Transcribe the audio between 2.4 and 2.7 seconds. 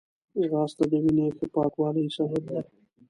ده